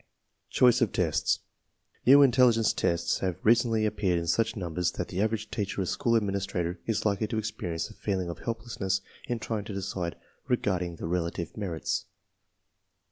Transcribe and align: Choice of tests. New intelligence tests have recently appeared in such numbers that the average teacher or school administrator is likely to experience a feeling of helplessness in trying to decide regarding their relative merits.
Choice 0.49 0.81
of 0.81 0.91
tests. 0.91 1.41
New 2.07 2.23
intelligence 2.23 2.73
tests 2.73 3.19
have 3.19 3.37
recently 3.43 3.85
appeared 3.85 4.17
in 4.17 4.25
such 4.25 4.55
numbers 4.55 4.91
that 4.93 5.09
the 5.09 5.21
average 5.21 5.51
teacher 5.51 5.79
or 5.79 5.85
school 5.85 6.15
administrator 6.15 6.79
is 6.87 7.05
likely 7.05 7.27
to 7.27 7.37
experience 7.37 7.87
a 7.87 7.93
feeling 7.93 8.27
of 8.27 8.39
helplessness 8.39 9.01
in 9.27 9.37
trying 9.37 9.65
to 9.65 9.73
decide 9.75 10.15
regarding 10.47 10.95
their 10.95 11.05
relative 11.07 11.55
merits. 11.55 12.07